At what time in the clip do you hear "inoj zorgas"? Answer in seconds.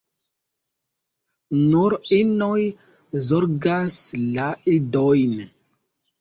2.19-3.99